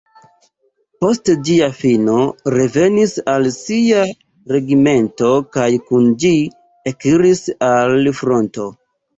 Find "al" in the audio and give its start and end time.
3.33-3.45, 7.73-8.13